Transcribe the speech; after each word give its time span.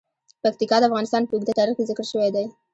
پکتیکا 0.43 0.77
د 0.79 0.83
افغانستان 0.89 1.21
په 1.25 1.33
اوږده 1.33 1.53
تاریخ 1.59 1.75
کې 1.77 1.87
ذکر 1.89 2.05
شوی 2.11 2.29
دی. 2.35 2.45